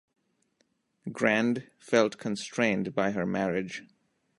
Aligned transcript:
Grand 1.11 1.67
felt 1.77 2.17
constrained 2.17 2.95
by 2.95 3.11
her 3.11 3.23
marriage. 3.27 3.83